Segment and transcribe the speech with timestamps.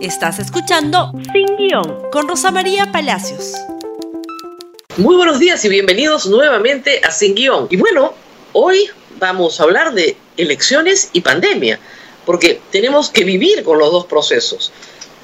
[0.00, 3.54] Estás escuchando Sin Guión con Rosa María Palacios.
[4.96, 7.66] Muy buenos días y bienvenidos nuevamente a Sin Guión.
[7.68, 8.14] Y bueno,
[8.52, 8.88] hoy
[9.18, 11.80] vamos a hablar de elecciones y pandemia,
[12.24, 14.72] porque tenemos que vivir con los dos procesos,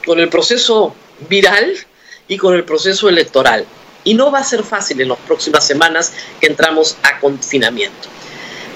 [0.04, 0.92] con el proceso
[1.28, 1.72] viral
[2.26, 3.64] y con el proceso electoral.
[4.02, 8.08] Y no va a ser fácil en las próximas semanas que entramos a confinamiento.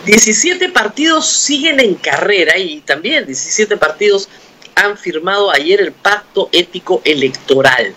[0.05, 4.29] 17 partidos siguen en carrera y también 17 partidos
[4.79, 7.95] han firmado ayer el pacto ético electoral.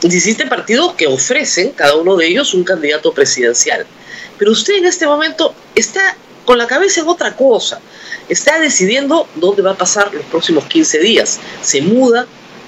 [0.00, 3.84] 17 partidos que ofrecen, cada uno de ellos, un candidato presidencial.
[4.38, 7.80] Pero usted en este momento está con la cabeza en otra cosa.
[8.28, 11.40] Está decidiendo dónde va a pasar los próximos 15 días.
[11.60, 12.26] Se muda,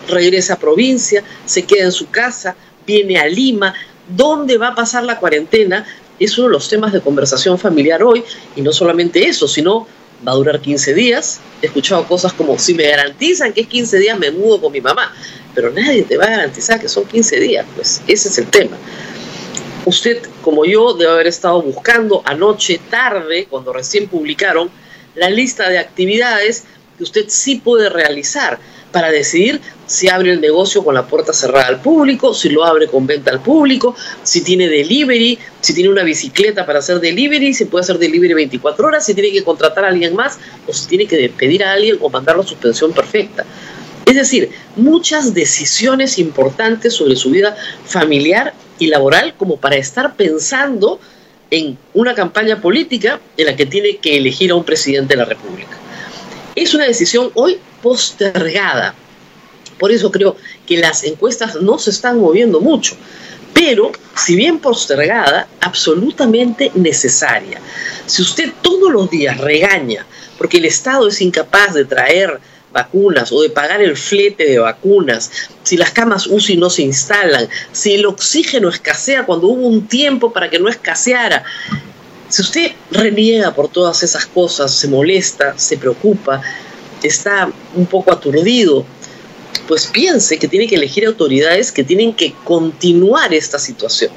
[0.08, 3.72] regresa a provincia, se queda en su casa, viene a Lima.
[4.08, 5.86] ¿Dónde va a pasar la cuarentena?
[6.18, 8.24] Es uno de los temas de conversación familiar hoy.
[8.56, 9.86] Y no solamente eso, sino
[10.26, 11.40] va a durar 15 días.
[11.60, 14.80] He escuchado cosas como, si me garantizan que es 15 días, me mudo con mi
[14.80, 15.14] mamá.
[15.54, 18.76] Pero nadie te va a garantizar que son 15 días, pues ese es el tema.
[19.84, 24.70] Usted, como yo, debe haber estado buscando anoche, tarde, cuando recién publicaron,
[25.14, 26.64] la lista de actividades
[26.96, 28.58] que usted sí puede realizar
[28.92, 32.86] para decidir si abre el negocio con la puerta cerrada al público, si lo abre
[32.86, 37.64] con venta al público, si tiene delivery, si tiene una bicicleta para hacer delivery, si
[37.64, 41.06] puede hacer delivery 24 horas, si tiene que contratar a alguien más o si tiene
[41.06, 43.44] que pedir a alguien o mandarlo a suspensión perfecta.
[44.06, 51.00] Es decir, muchas decisiones importantes sobre su vida familiar y laboral como para estar pensando
[51.50, 55.24] en una campaña política en la que tiene que elegir a un presidente de la
[55.24, 55.78] República.
[56.54, 58.94] Es una decisión hoy postergada.
[59.78, 60.36] Por eso creo
[60.66, 62.96] que las encuestas no se están moviendo mucho,
[63.52, 67.60] pero si bien postergada, absolutamente necesaria.
[68.06, 70.06] Si usted todos los días regaña
[70.38, 72.40] porque el Estado es incapaz de traer
[72.72, 75.30] vacunas o de pagar el flete de vacunas,
[75.62, 80.32] si las camas UCI no se instalan, si el oxígeno escasea cuando hubo un tiempo
[80.32, 81.44] para que no escaseara,
[82.32, 86.40] si usted reniega por todas esas cosas, se molesta, se preocupa,
[87.02, 88.86] está un poco aturdido,
[89.68, 94.12] pues piense que tiene que elegir autoridades que tienen que continuar esta situación.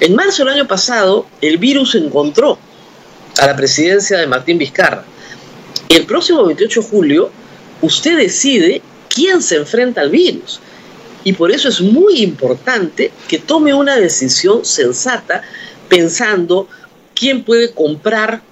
[0.00, 2.58] En marzo del año pasado, el virus encontró
[3.38, 5.04] a la presidencia de Martín Vizcarra.
[5.90, 7.30] Y el próximo 28 de julio,
[7.82, 8.80] usted decide
[9.10, 10.58] quién se enfrenta al virus.
[11.22, 15.42] Y por eso es muy importante que tome una decisión sensata
[15.90, 16.66] pensando
[17.16, 18.42] quién puede comprar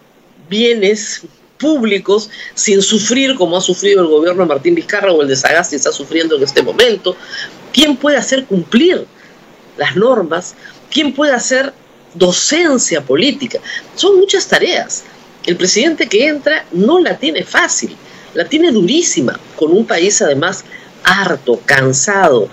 [0.49, 1.23] bienes
[1.59, 5.77] públicos sin sufrir como ha sufrido el gobierno de Martín Vizcarra o el de Sagasti
[5.77, 7.17] está sufriendo en este momento.
[7.73, 9.07] ¿Quién puede hacer cumplir
[9.77, 10.55] las normas?
[10.91, 11.73] ¿Quién puede hacer
[12.15, 13.61] docencia política?
[13.95, 15.05] Son muchas tareas.
[15.47, 17.95] El presidente que entra no la tiene fácil,
[18.33, 20.65] la tiene durísima, con un país además
[21.05, 22.49] harto, cansado,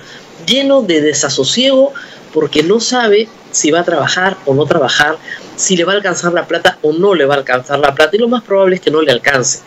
[0.46, 1.94] lleno de desasosiego
[2.34, 5.18] porque no sabe si va a trabajar o no trabajar,
[5.56, 8.16] si le va a alcanzar la plata o no le va a alcanzar la plata,
[8.16, 9.60] y lo más probable es que no le alcance.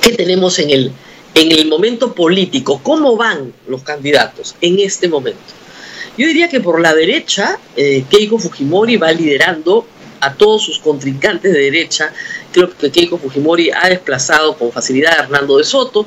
[0.00, 0.92] ¿Qué tenemos en el,
[1.34, 2.80] en el momento político?
[2.82, 5.40] ¿Cómo van los candidatos en este momento?
[6.16, 9.86] Yo diría que por la derecha, eh, Keiko Fujimori va liderando
[10.20, 12.12] a todos sus contrincantes de derecha.
[12.52, 16.06] Creo que Keiko Fujimori ha desplazado con facilidad a Hernando de Soto,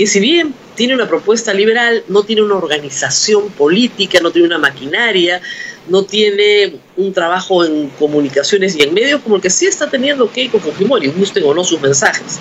[0.00, 4.56] que si bien tiene una propuesta liberal, no tiene una organización política, no tiene una
[4.56, 5.42] maquinaria,
[5.88, 10.32] no tiene un trabajo en comunicaciones y en medios como el que sí está teniendo
[10.32, 12.40] Keiko Fujimori, gusten o no sus mensajes.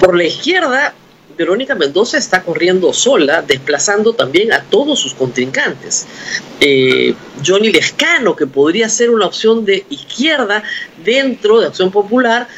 [0.00, 0.92] Por la izquierda,
[1.38, 6.08] Verónica Mendoza está corriendo sola, desplazando también a todos sus contrincantes.
[6.58, 7.14] Eh,
[7.46, 10.64] Johnny Lescano, que podría ser una opción de izquierda
[11.04, 12.48] dentro de Acción Popular,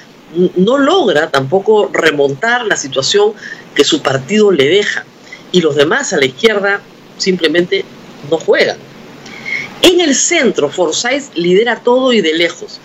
[0.56, 3.32] no logra tampoco remontar la situación
[3.74, 5.04] que su partido le deja.
[5.52, 6.80] Y los demás a la izquierda
[7.18, 7.84] simplemente
[8.30, 8.76] no juegan.
[9.82, 12.80] En el centro, Forsyth lidera todo y de lejos.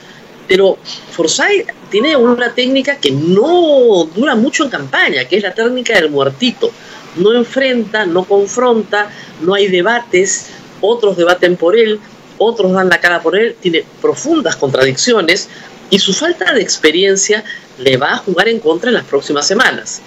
[0.48, 0.78] Pero
[1.12, 6.10] Forsyth tiene una técnica que no dura mucho en campaña, que es la técnica del
[6.10, 6.72] muertito.
[7.16, 9.10] No enfrenta, no confronta,
[9.42, 10.48] no hay debates,
[10.82, 12.00] otros debaten por él,
[12.38, 15.50] otros dan la cara por él, tiene profundas contradicciones
[15.90, 17.44] y su falta de experiencia
[17.78, 20.02] le va a jugar en contra en las próximas semanas.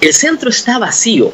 [0.00, 1.32] El centro está vacío.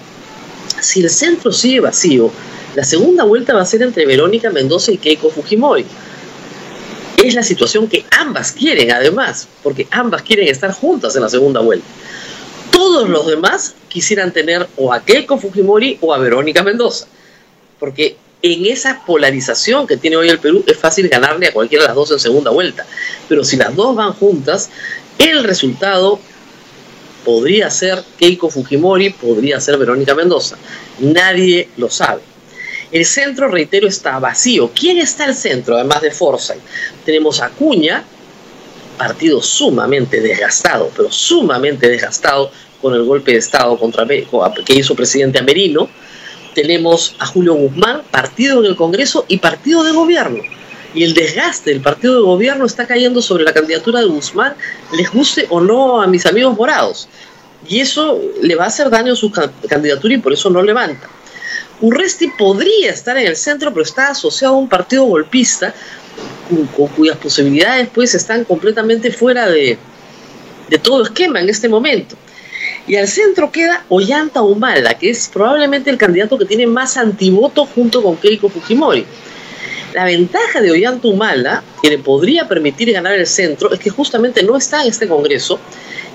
[0.81, 2.31] Si el centro sigue vacío,
[2.75, 5.87] la segunda vuelta va a ser entre Verónica Mendoza y Keiko Fujimori.
[7.23, 11.61] Es la situación que ambas quieren, además, porque ambas quieren estar juntas en la segunda
[11.61, 11.87] vuelta.
[12.71, 17.07] Todos los demás quisieran tener o a Keiko Fujimori o a Verónica Mendoza,
[17.79, 18.17] porque
[18.53, 21.97] en esa polarización que tiene hoy el Perú es fácil ganarle a cualquiera de las
[21.97, 22.87] dos en segunda vuelta.
[23.29, 24.71] Pero si las dos van juntas,
[25.19, 26.19] el resultado
[27.25, 30.57] podría ser Keiko Fujimori, podría ser Verónica Mendoza.
[31.01, 32.23] Nadie lo sabe.
[32.93, 34.71] El centro, reitero, está vacío.
[34.73, 36.61] ¿Quién está al centro, además de Forsyth?
[37.05, 38.05] Tenemos a Cuña,
[38.97, 42.51] partido sumamente desgastado, pero sumamente desgastado
[42.81, 45.89] con el golpe de Estado contra, que hizo presidente Amerino.
[46.57, 50.43] Tenemos a Julio Guzmán, partido en el Congreso y partido de gobierno.
[50.95, 54.55] Y el desgaste del partido de gobierno está cayendo sobre la candidatura de Guzmán,
[54.97, 57.11] les guste o no a mis amigos morados.
[57.69, 59.31] Y eso le va a hacer daño a su
[59.69, 61.07] candidatura y por eso no levanta.
[61.83, 65.75] Urresti podría estar en el centro, pero está asociado a un partido golpista
[66.49, 69.77] con, cuyas posibilidades pues están completamente fuera de,
[70.71, 72.17] de todo esquema en este momento.
[72.87, 77.67] Y al centro queda Ollanta Humala, que es probablemente el candidato que tiene más antivoto
[77.67, 79.05] junto con Keiko Fujimori.
[79.93, 84.43] La ventaja de Ollanta Humala, que le podría permitir ganar el centro, es que justamente
[84.43, 85.59] no está en este Congreso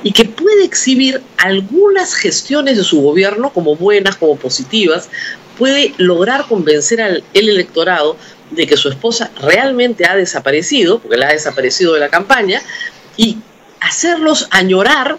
[0.04, 5.10] y que puede exhibir algunas gestiones de su gobierno como buenas, como positivas,
[5.58, 8.18] puede lograr convencer al el electorado
[8.52, 12.62] de que su esposa realmente ha desaparecido, porque la ha desaparecido de la campaña,
[13.18, 13.38] y
[13.80, 15.18] hacerlos añorar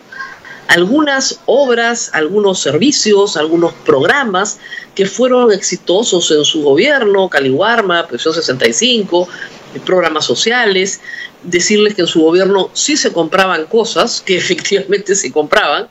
[0.69, 4.59] algunas obras, algunos servicios, algunos programas
[4.95, 9.29] que fueron exitosos en su gobierno, Caliwarma, Presión 65,
[9.85, 11.01] programas sociales,
[11.43, 15.89] decirles que en su gobierno sí se compraban cosas, que efectivamente se compraban.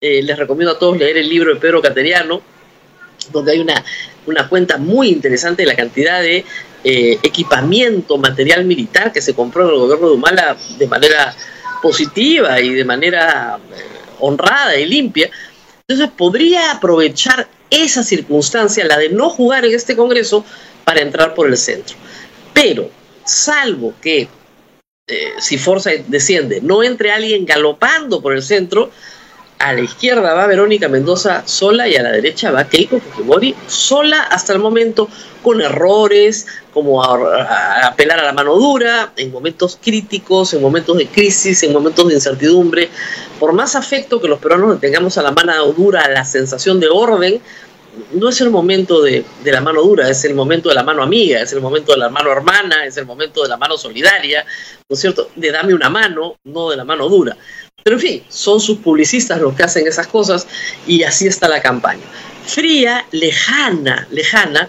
[0.00, 2.42] Eh, les recomiendo a todos leer el libro de Pedro Cateriano,
[3.30, 3.84] donde hay una,
[4.26, 6.44] una cuenta muy interesante de la cantidad de
[6.84, 11.34] eh, equipamiento, material militar que se compró en el gobierno de Humala de manera
[11.80, 13.91] positiva y de manera eh,
[14.22, 15.30] honrada y limpia.
[15.86, 20.44] Entonces podría aprovechar esa circunstancia, la de no jugar en este Congreso,
[20.84, 21.96] para entrar por el centro.
[22.52, 22.90] Pero,
[23.24, 24.28] salvo que
[25.08, 28.90] eh, si Forza desciende, no entre alguien galopando por el centro,
[29.62, 34.24] a la izquierda va Verónica Mendoza sola y a la derecha va Keiko Fujimori sola
[34.24, 35.08] hasta el momento,
[35.40, 41.62] con errores, como apelar a la mano dura, en momentos críticos, en momentos de crisis,
[41.62, 42.90] en momentos de incertidumbre.
[43.38, 46.88] Por más afecto que los peruanos tengamos a la mano dura, a la sensación de
[46.88, 47.40] orden,
[48.14, 51.02] no es el momento de, de, la mano dura, es el momento de la mano
[51.02, 54.44] amiga, es el momento de la mano hermana, es el momento de la mano solidaria,
[54.88, 55.30] ¿no es cierto?
[55.36, 57.36] De dame una mano, no de la mano dura.
[57.82, 60.46] Pero en fin, son sus publicistas los que hacen esas cosas
[60.86, 62.04] y así está la campaña.
[62.46, 64.68] Fría, lejana, lejana,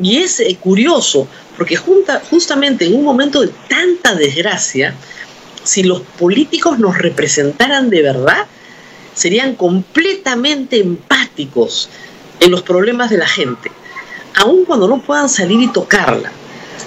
[0.00, 4.94] y es eh, curioso porque justamente en un momento de tanta desgracia,
[5.64, 8.46] si los políticos nos representaran de verdad,
[9.12, 11.90] serían completamente empáticos
[12.40, 13.70] en los problemas de la gente,
[14.34, 16.30] aun cuando no puedan salir y tocarla.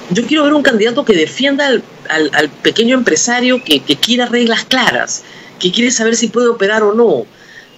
[0.09, 4.65] Yo quiero ver un candidato que defienda al, al, pequeño empresario que, que quiera reglas
[4.65, 5.23] claras,
[5.59, 7.25] que quiere saber si puede operar o no.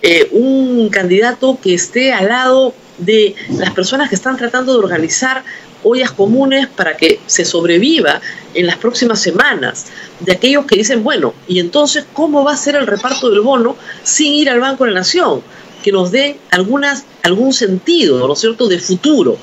[0.02, 5.44] Eh, un candidato que esté al lado de las personas que están tratando de organizar
[5.84, 8.22] ollas comunes para que se sobreviva
[8.54, 9.88] en las próximas semanas,
[10.19, 13.76] de aquellos que dicen, bueno, y entonces, ¿cómo va a ser el reparto del bono
[14.04, 15.42] sin ir al Banco de la Nación?
[15.83, 19.38] Que nos dé algunas, algún sentido, ¿no es cierto?, de futuro.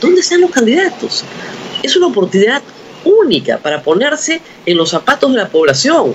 [0.00, 1.24] ¿Dónde están los candidatos?
[1.82, 2.62] Es una oportunidad
[3.04, 6.14] única para ponerse en los zapatos de la población,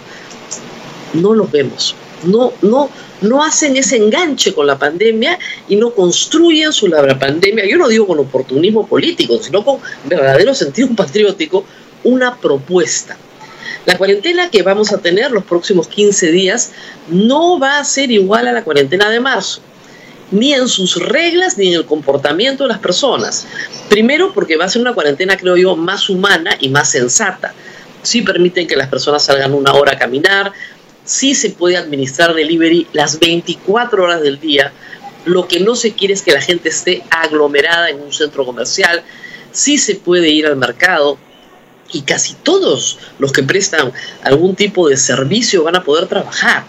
[1.13, 1.95] no los vemos.
[2.23, 2.89] No, no,
[3.21, 5.37] no hacen ese enganche con la pandemia
[5.67, 10.53] y no construyen sobre la pandemia, yo no digo con oportunismo político, sino con verdadero
[10.53, 11.65] sentido patriótico,
[12.03, 13.17] una propuesta.
[13.85, 16.71] La cuarentena que vamos a tener los próximos 15 días
[17.09, 19.61] no va a ser igual a la cuarentena de marzo,
[20.31, 23.45] ni en sus reglas ni en el comportamiento de las personas.
[23.89, 27.53] Primero porque va a ser una cuarentena, creo yo, más humana y más sensata.
[28.01, 30.51] Sí permiten que las personas salgan una hora a caminar,
[31.05, 34.71] sí se puede administrar delivery las 24 horas del día.
[35.25, 39.03] Lo que no se quiere es que la gente esté aglomerada en un centro comercial.
[39.51, 41.17] Sí se puede ir al mercado
[41.93, 46.63] y casi todos los que prestan algún tipo de servicio van a poder trabajar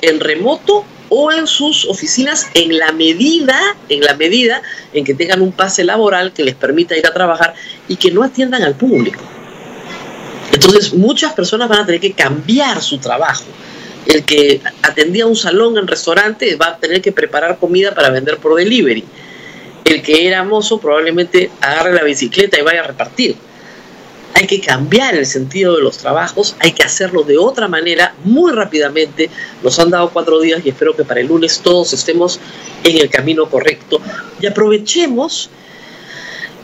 [0.00, 4.62] en remoto o en sus oficinas en la medida, en la medida
[4.92, 7.54] en que tengan un pase laboral que les permita ir a trabajar
[7.88, 9.22] y que no atiendan al público.
[10.52, 13.44] Entonces muchas personas van a tener que cambiar su trabajo.
[14.06, 18.38] El que atendía un salón en restaurante va a tener que preparar comida para vender
[18.38, 19.04] por delivery.
[19.84, 23.36] El que era mozo probablemente agarre la bicicleta y vaya a repartir.
[24.38, 28.52] Hay que cambiar el sentido de los trabajos, hay que hacerlo de otra manera, muy
[28.52, 29.28] rápidamente.
[29.64, 32.38] Nos han dado cuatro días y espero que para el lunes todos estemos
[32.84, 34.00] en el camino correcto.
[34.40, 35.50] Y aprovechemos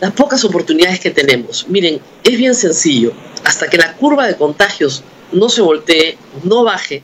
[0.00, 1.66] las pocas oportunidades que tenemos.
[1.68, 3.12] Miren, es bien sencillo.
[3.42, 5.02] Hasta que la curva de contagios
[5.32, 7.02] no se voltee, no baje,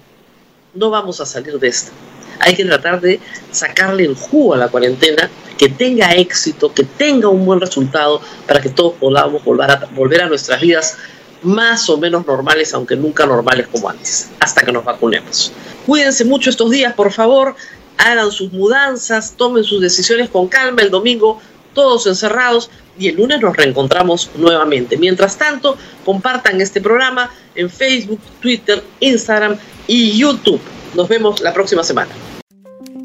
[0.74, 1.90] no vamos a salir de esta.
[2.38, 3.18] hay que tratar de
[3.50, 5.28] sacarle el jugo a la cuarentena,
[5.60, 10.22] que tenga éxito, que tenga un buen resultado para que todos podamos volver a, volver
[10.22, 10.96] a nuestras vidas
[11.42, 15.52] más o menos normales, aunque nunca normales como antes, hasta que nos vacunemos.
[15.84, 17.56] Cuídense mucho estos días, por favor,
[17.98, 21.42] hagan sus mudanzas, tomen sus decisiones con calma el domingo,
[21.74, 24.96] todos encerrados, y el lunes nos reencontramos nuevamente.
[24.96, 25.76] Mientras tanto,
[26.06, 30.60] compartan este programa en Facebook, Twitter, Instagram y YouTube.
[30.94, 32.29] Nos vemos la próxima semana.